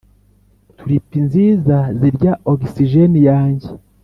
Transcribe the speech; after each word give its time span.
tulipi 0.77 1.17
nziza 1.27 1.77
zirya 1.99 2.33
ogisijeni 2.51 3.19
yanjye. 3.29 3.69